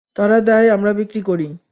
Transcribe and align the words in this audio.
তারা 0.15 0.37
দেয় 0.41 0.67
আমরা 0.71 0.91
বিক্রি 0.93 1.21
করি। 1.21 1.47